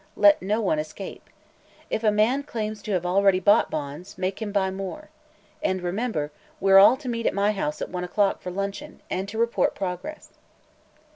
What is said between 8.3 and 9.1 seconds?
for luncheon,